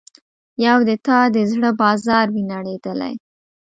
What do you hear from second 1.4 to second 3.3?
زړه بازار وي نړیدلی